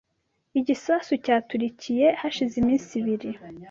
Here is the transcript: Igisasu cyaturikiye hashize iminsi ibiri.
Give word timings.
Igisasu 0.59 1.13
cyaturikiye 1.25 2.07
hashize 2.21 2.53
iminsi 2.61 2.89
ibiri. 3.01 3.29